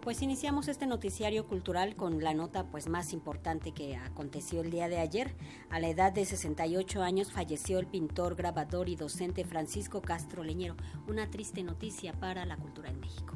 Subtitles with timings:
[0.00, 4.88] Pues iniciamos este noticiario cultural con la nota pues más importante que aconteció el día
[4.88, 5.34] de ayer.
[5.70, 10.76] A la edad de 68 años falleció el pintor, grabador y docente Francisco Castro Leñero.
[11.08, 13.34] Una triste noticia para la cultura en México.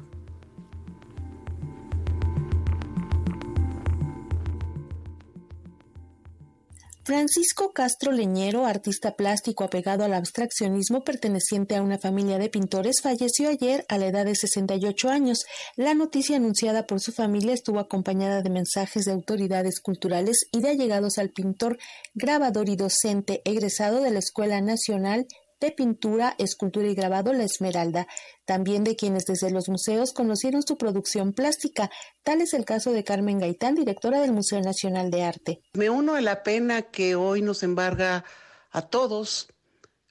[7.05, 13.49] Francisco Castro Leñero, artista plástico apegado al abstraccionismo perteneciente a una familia de pintores, falleció
[13.49, 15.39] ayer a la edad de 68 años.
[15.75, 20.69] La noticia anunciada por su familia estuvo acompañada de mensajes de autoridades culturales y de
[20.69, 21.77] allegados al pintor,
[22.13, 25.27] grabador y docente egresado de la Escuela Nacional
[25.63, 28.05] de pintura, escultura y grabado La Esmeralda,
[28.43, 31.89] también de quienes desde los museos conocieron su producción plástica.
[32.21, 35.61] Tal es el caso de Carmen Gaitán, directora del Museo Nacional de Arte.
[35.73, 38.25] Me uno a la pena que hoy nos embarga
[38.71, 39.47] a todos,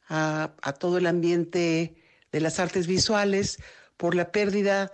[0.09, 1.97] a, todo el ambiente
[2.33, 3.59] de las artes visuales,
[3.99, 4.91] por la pérdida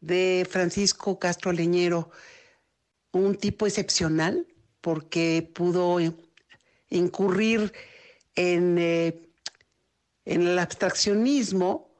[0.00, 2.10] de Francisco Castro Leñero,
[3.10, 4.46] un tipo excepcional,
[4.82, 5.98] porque pudo
[6.90, 7.72] incurrir
[8.34, 9.24] en eh,
[10.24, 11.90] en el abstraccionismo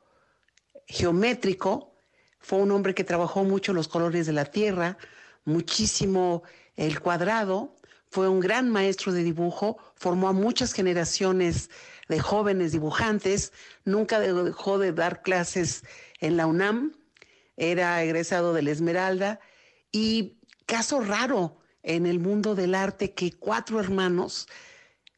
[0.87, 1.95] geométrico,
[2.41, 4.99] fue un hombre que trabajó mucho los colores de la tierra,
[5.45, 6.43] muchísimo
[6.77, 7.75] el cuadrado,
[8.11, 11.71] fue un gran maestro de dibujo, formó a muchas generaciones
[12.09, 13.53] de jóvenes dibujantes,
[13.85, 15.83] nunca dejó de dar clases
[16.21, 16.93] en la UNAM,
[17.57, 19.41] era egresado de la Esmeralda
[19.91, 24.47] y caso raro en el mundo del arte que cuatro hermanos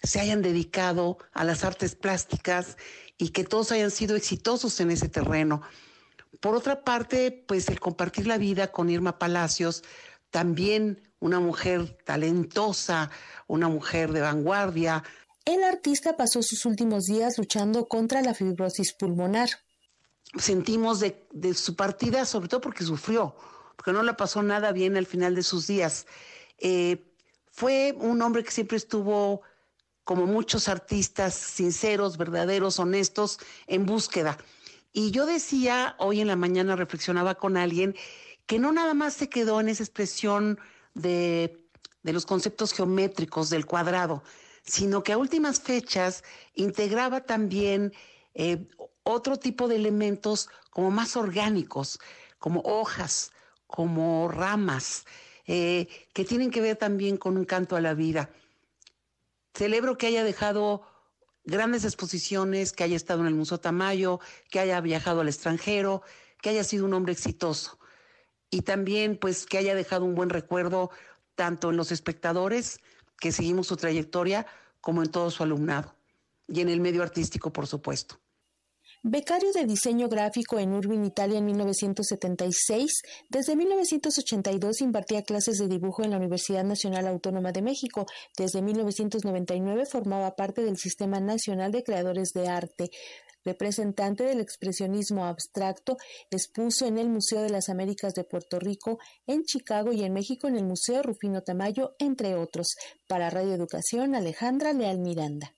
[0.03, 2.77] se hayan dedicado a las artes plásticas
[3.19, 5.63] y que todos hayan sido exitosos en ese terreno.
[6.41, 9.83] Por otra parte, pues el compartir la vida con Irma Palacios,
[10.31, 13.11] también una mujer talentosa,
[13.47, 15.03] una mujer de vanguardia.
[15.45, 19.49] El artista pasó sus últimos días luchando contra la fibrosis pulmonar.
[20.39, 23.35] Sentimos de, su partida, sobre todo porque sufrió,
[23.77, 26.07] porque no le pasó nada bien al final de sus días.
[26.59, 27.13] Eh,
[27.51, 29.43] fue un hombre que siempre estuvo
[30.07, 34.39] como muchos artistas sinceros, verdaderos, honestos, en búsqueda.
[34.93, 37.97] Y yo decía, hoy en la mañana reflexionaba con alguien,
[38.47, 40.61] que no nada más se quedó en esa expresión
[40.95, 41.59] de,
[42.05, 44.23] los conceptos geométricos del cuadrado,
[44.63, 46.23] sino que a últimas fechas
[46.55, 47.93] integraba también
[48.35, 48.65] eh,
[49.03, 51.99] otro tipo de elementos como más orgánicos,
[52.39, 53.33] como hojas,
[53.67, 55.05] como ramas,
[55.49, 58.31] eh, que tienen que ver también con un canto a la vida.
[59.57, 60.83] Celebro que haya dejado
[61.45, 66.03] grandes exposiciones, que haya estado en el Museo Tamayo, que haya viajado al extranjero,
[66.43, 67.79] que haya sido un hombre exitoso.
[68.51, 70.91] Y también, pues, que haya dejado un buen recuerdo
[71.37, 72.81] tanto en los espectadores
[73.19, 74.47] que seguimos su trayectoria,
[74.83, 75.97] como en todo su alumnado.
[76.49, 78.21] Y en el medio artístico, por supuesto.
[79.09, 86.03] Becario de diseño gráfico en Urbin, Italia en 1976, desde 1982 impartía clases de dibujo
[86.03, 88.07] en la Universidad Nacional Autónoma de México.
[88.37, 92.91] Desde 1999 formaba parte del Sistema Nacional de Creadores de Arte.
[93.45, 95.99] Representante del expresionismo abstracto,
[96.33, 100.49] expuso en el Museo de las Américas de Puerto Rico, en Chicago y en México
[100.49, 102.75] en el Museo Rufino Tamayo, entre otros.
[103.07, 105.56] Para Radio Educación, Alejandra Leal Miranda.